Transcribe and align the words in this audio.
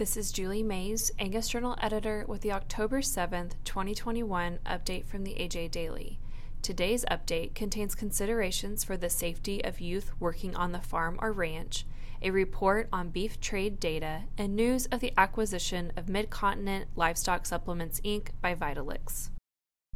This 0.00 0.16
is 0.16 0.32
Julie 0.32 0.62
Mays, 0.62 1.12
Angus 1.18 1.46
Journal 1.46 1.76
editor, 1.78 2.24
with 2.26 2.40
the 2.40 2.52
October 2.52 3.02
7th, 3.02 3.52
2021 3.66 4.58
update 4.64 5.04
from 5.04 5.24
the 5.24 5.34
AJ 5.34 5.70
Daily. 5.72 6.18
Today's 6.62 7.04
update 7.10 7.54
contains 7.54 7.94
considerations 7.94 8.82
for 8.82 8.96
the 8.96 9.10
safety 9.10 9.62
of 9.62 9.78
youth 9.78 10.12
working 10.18 10.56
on 10.56 10.72
the 10.72 10.80
farm 10.80 11.18
or 11.20 11.32
ranch, 11.32 11.84
a 12.22 12.30
report 12.30 12.88
on 12.90 13.10
beef 13.10 13.38
trade 13.42 13.78
data, 13.78 14.22
and 14.38 14.56
news 14.56 14.86
of 14.86 15.00
the 15.00 15.12
acquisition 15.18 15.92
of 15.98 16.06
Midcontinent 16.06 16.86
Livestock 16.96 17.44
Supplements 17.44 18.00
Inc. 18.00 18.28
by 18.40 18.54
Vitalix. 18.54 19.28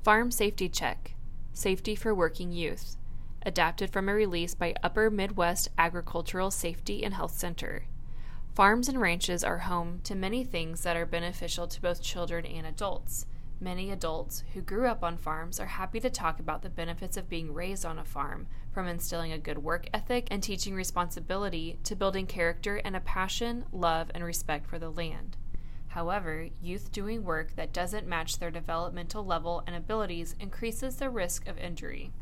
Farm 0.03 0.31
Safety 0.31 0.69
Check 0.69 1.15
Safety 1.55 1.95
for 1.95 2.15
Working 2.15 2.53
Youth. 2.53 2.99
Adapted 3.47 3.89
from 3.89 4.11
a 4.11 4.15
release 4.15 4.55
by 4.55 4.75
Upper 4.83 5.09
Midwest 5.09 5.71
Agricultural 5.79 6.51
Safety 6.51 7.03
and 7.03 7.15
Health 7.15 7.39
Center. 7.39 7.85
Farms 8.55 8.89
and 8.89 9.01
ranches 9.01 9.43
are 9.43 9.59
home 9.59 9.99
to 10.05 10.15
many 10.15 10.45
things 10.45 10.85
that 10.85 10.97
are 10.97 11.05
beneficial 11.05 11.67
to 11.67 11.83
both 11.83 12.01
children 12.01 12.47
and 12.47 12.65
adults. 12.65 13.27
Many 13.59 13.91
adults 13.91 14.45
who 14.55 14.61
grew 14.61 14.87
up 14.87 15.03
on 15.03 15.17
farms 15.17 15.59
are 15.59 15.67
happy 15.67 15.99
to 15.99 16.09
talk 16.09 16.39
about 16.39 16.63
the 16.63 16.71
benefits 16.71 17.17
of 17.17 17.29
being 17.29 17.53
raised 17.53 17.85
on 17.85 17.99
a 17.99 18.05
farm, 18.05 18.47
from 18.71 18.87
instilling 18.87 19.33
a 19.33 19.39
good 19.39 19.59
work 19.59 19.89
ethic 19.93 20.29
and 20.31 20.41
teaching 20.41 20.73
responsibility 20.73 21.81
to 21.83 21.97
building 21.97 22.27
character 22.27 22.77
and 22.77 22.95
a 22.95 23.01
passion, 23.01 23.65
love, 23.73 24.13
and 24.15 24.23
respect 24.23 24.69
for 24.69 24.79
the 24.79 24.91
land. 24.91 25.37
However, 25.89 26.49
youth 26.63 26.93
doing 26.93 27.25
work 27.25 27.57
that 27.57 27.73
doesn't 27.73 28.07
match 28.07 28.39
their 28.39 28.53
developmental 28.53 29.27
level 29.27 29.65
and 29.67 29.75
abilities 29.75 30.37
increases 30.39 30.95
the 30.95 31.11
risk 31.11 31.49
of 31.49 31.59
injury. 31.59 32.13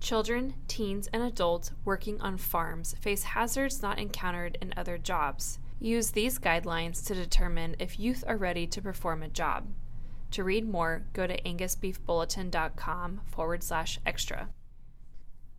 Children, 0.00 0.52
teens, 0.68 1.08
and 1.14 1.22
adults 1.22 1.72
working 1.86 2.20
on 2.20 2.36
farms 2.36 2.94
face 3.00 3.22
hazards 3.22 3.80
not 3.80 3.98
encountered 3.98 4.58
in 4.60 4.74
other 4.76 4.98
jobs. 4.98 5.58
Use 5.80 6.10
these 6.10 6.38
guidelines 6.38 7.04
to 7.06 7.14
determine 7.14 7.76
if 7.78 8.00
youth 8.00 8.24
are 8.26 8.36
ready 8.36 8.66
to 8.66 8.82
perform 8.82 9.22
a 9.22 9.28
job. 9.28 9.68
To 10.32 10.44
read 10.44 10.68
more, 10.68 11.04
go 11.12 11.26
to 11.26 11.40
angusbeefbulletin.com 11.42 13.20
forward 13.26 13.62
slash 13.62 14.00
extra. 14.04 14.48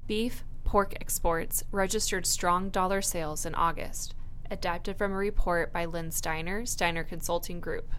Beef, 0.08 0.43
pork 0.63 0.93
exports 0.99 1.63
registered 1.71 2.25
strong 2.25 2.69
dollar 2.69 3.02
sales 3.02 3.45
in 3.45 3.55
August, 3.55 4.13
adapted 4.52 4.97
from 4.97 5.11
a 5.13 5.16
report 5.16 5.71
by 5.71 5.85
Len 5.85 6.11
Steiner, 6.11 6.65
Steiner 6.65 7.03
Consulting 7.03 7.59
Group. 7.59 7.91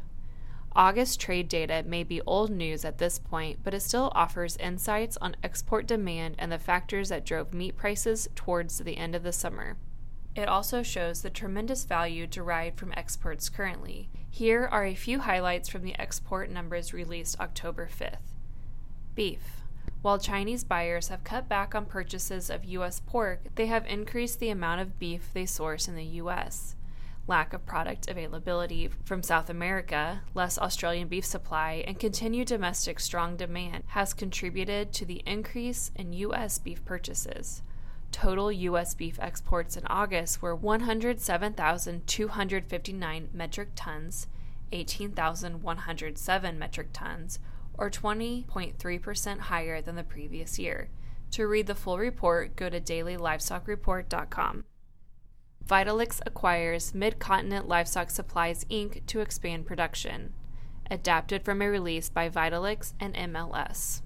August 0.76 1.18
trade 1.18 1.48
data 1.48 1.82
may 1.84 2.04
be 2.04 2.20
old 2.22 2.50
news 2.50 2.84
at 2.84 2.98
this 2.98 3.18
point, 3.18 3.58
but 3.64 3.74
it 3.74 3.80
still 3.80 4.12
offers 4.14 4.56
insights 4.58 5.16
on 5.20 5.34
export 5.42 5.86
demand 5.86 6.36
and 6.38 6.52
the 6.52 6.58
factors 6.58 7.08
that 7.08 7.24
drove 7.24 7.52
meat 7.52 7.76
prices 7.76 8.28
towards 8.36 8.78
the 8.78 8.96
end 8.96 9.16
of 9.16 9.24
the 9.24 9.32
summer. 9.32 9.76
It 10.36 10.48
also 10.48 10.82
shows 10.82 11.22
the 11.22 11.30
tremendous 11.30 11.84
value 11.84 12.26
derived 12.26 12.78
from 12.78 12.94
exports 12.96 13.48
currently. 13.48 14.08
Here 14.30 14.68
are 14.70 14.84
a 14.84 14.94
few 14.94 15.20
highlights 15.20 15.68
from 15.68 15.82
the 15.82 15.98
export 15.98 16.50
numbers 16.50 16.92
released 16.92 17.40
October 17.40 17.88
5th. 17.88 18.18
Beef. 19.14 19.62
While 20.02 20.18
Chinese 20.18 20.64
buyers 20.64 21.08
have 21.08 21.24
cut 21.24 21.48
back 21.48 21.74
on 21.74 21.84
purchases 21.84 22.48
of 22.48 22.64
U.S. 22.64 23.00
pork, 23.04 23.40
they 23.56 23.66
have 23.66 23.86
increased 23.86 24.38
the 24.38 24.50
amount 24.50 24.80
of 24.80 24.98
beef 24.98 25.30
they 25.34 25.46
source 25.46 25.88
in 25.88 25.96
the 25.96 26.04
U.S. 26.04 26.74
Lack 27.26 27.52
of 27.52 27.66
product 27.66 28.08
availability 28.08 28.88
from 29.04 29.22
South 29.22 29.50
America, 29.50 30.22
less 30.32 30.58
Australian 30.58 31.08
beef 31.08 31.24
supply, 31.24 31.84
and 31.86 31.98
continued 31.98 32.48
domestic 32.48 32.98
strong 32.98 33.36
demand 33.36 33.84
has 33.88 34.14
contributed 34.14 34.92
to 34.94 35.04
the 35.04 35.22
increase 35.26 35.90
in 35.96 36.12
U.S. 36.14 36.58
beef 36.58 36.82
purchases. 36.84 37.62
Total 38.12 38.50
U.S. 38.50 38.94
beef 38.94 39.18
exports 39.20 39.76
in 39.76 39.86
August 39.86 40.42
were 40.42 40.54
107,259 40.54 43.28
metric 43.32 43.68
tons, 43.76 44.26
18,107 44.72 46.58
metric 46.58 46.88
tons, 46.92 47.38
or 47.74 47.90
20.3% 47.90 49.38
higher 49.38 49.80
than 49.80 49.96
the 49.96 50.02
previous 50.02 50.58
year. 50.58 50.90
To 51.32 51.46
read 51.46 51.66
the 51.66 51.74
full 51.74 51.98
report, 51.98 52.56
go 52.56 52.68
to 52.68 52.80
dailylivestocksreport.com. 52.80 54.64
Vitalix 55.64 56.20
acquires 56.26 56.92
Midcontinent 56.92 57.68
Livestock 57.68 58.10
Supplies 58.10 58.64
Inc. 58.64 59.06
to 59.06 59.20
expand 59.20 59.66
production. 59.66 60.34
Adapted 60.90 61.44
from 61.44 61.62
a 61.62 61.70
release 61.70 62.08
by 62.08 62.28
Vitalix 62.28 62.94
and 62.98 63.14
MLS. 63.14 64.02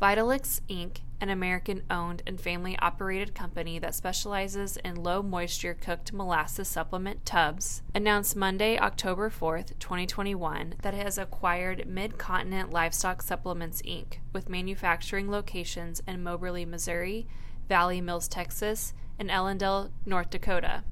Vitalix 0.00 0.60
Inc., 0.68 0.98
an 1.20 1.28
American 1.28 1.82
owned 1.90 2.22
and 2.24 2.40
family 2.40 2.78
operated 2.78 3.34
company 3.34 3.80
that 3.80 3.96
specializes 3.96 4.76
in 4.76 5.02
low 5.02 5.24
moisture 5.24 5.74
cooked 5.74 6.12
molasses 6.12 6.68
supplement 6.68 7.26
tubs, 7.26 7.82
announced 7.96 8.36
Monday, 8.36 8.78
October 8.78 9.28
4th, 9.28 9.76
2021, 9.80 10.76
that 10.82 10.94
it 10.94 11.02
has 11.02 11.18
acquired 11.18 11.88
Midcontinent 11.88 12.72
Livestock 12.72 13.22
Supplements 13.22 13.82
Inc., 13.82 14.18
with 14.32 14.48
manufacturing 14.48 15.28
locations 15.28 16.00
in 16.06 16.22
Moberly, 16.22 16.64
Missouri, 16.64 17.26
Valley 17.68 18.00
Mills, 18.00 18.28
Texas, 18.28 18.94
and 19.18 19.28
Ellendale, 19.28 19.90
North 20.06 20.30
Dakota. 20.30 20.84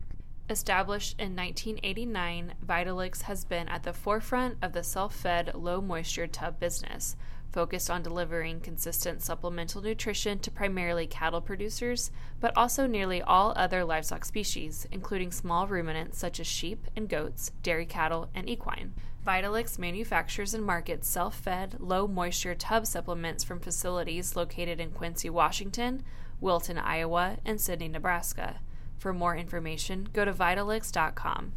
Established 0.51 1.15
in 1.21 1.37
1989, 1.37 2.55
Vitalix 2.67 3.23
has 3.23 3.45
been 3.45 3.69
at 3.69 3.85
the 3.85 3.93
forefront 3.93 4.59
of 4.61 4.73
the 4.73 4.83
self 4.83 5.15
fed 5.15 5.53
low 5.55 5.81
moisture 5.81 6.27
tub 6.27 6.59
business 6.59 7.15
focused 7.57 7.91
on 7.91 8.03
delivering 8.03 8.61
consistent 8.61 9.23
supplemental 9.23 9.81
nutrition 9.81 10.39
to 10.39 10.51
primarily 10.51 11.07
cattle 11.07 11.41
producers, 11.41 12.11
but 12.39 12.55
also 12.55 12.87
nearly 12.87 13.23
all 13.23 13.55
other 13.57 13.83
livestock 13.83 14.27
species, 14.27 14.87
including 14.93 15.33
small 15.33 15.67
ruminants 15.67 16.19
such 16.19 16.39
as 16.39 16.47
sheep 16.47 16.87
and 16.95 17.09
goats, 17.09 17.53
dairy 17.63 17.87
cattle, 17.87 18.29
and 18.35 18.47
equine. 18.47 18.93
Vitalix 19.27 19.79
manufactures 19.79 20.53
and 20.53 20.63
markets 20.67 21.09
self 21.09 21.35
fed, 21.35 21.77
low 21.81 22.07
moisture 22.07 22.55
tub 22.55 22.87
supplements 22.87 23.43
from 23.43 23.59
facilities 23.59 24.37
located 24.37 24.79
in 24.79 24.91
Quincy, 24.91 25.31
Washington, 25.31 26.03
Wilton, 26.43 26.77
Iowa, 26.77 27.39
and 27.47 27.59
Sidney, 27.59 27.89
Nebraska. 27.89 28.61
For 28.99 29.15
more 29.15 29.35
information, 29.35 30.11
go 30.13 30.27
to 30.27 30.33
Vitalix.com. 30.35 31.55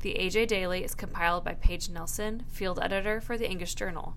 The 0.00 0.14
AJ 0.14 0.48
Daily 0.48 0.84
is 0.84 0.94
compiled 0.94 1.44
by 1.44 1.52
Paige 1.52 1.90
Nelson, 1.90 2.44
field 2.48 2.78
editor 2.80 3.20
for 3.20 3.36
the 3.36 3.46
Angus 3.46 3.74
Journal. 3.74 4.16